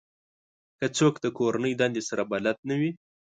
[0.79, 2.91] که څوک د کورنۍ دندې سره بلد نه وي